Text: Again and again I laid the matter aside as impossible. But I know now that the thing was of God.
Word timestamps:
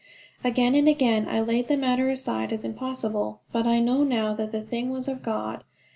Again 0.43 0.73
and 0.73 0.87
again 0.89 1.27
I 1.29 1.41
laid 1.41 1.67
the 1.67 1.77
matter 1.77 2.09
aside 2.09 2.51
as 2.51 2.63
impossible. 2.65 3.41
But 3.51 3.67
I 3.67 3.79
know 3.79 4.03
now 4.03 4.33
that 4.33 4.51
the 4.51 4.61
thing 4.63 4.89
was 4.89 5.07
of 5.07 5.21
God. 5.21 5.63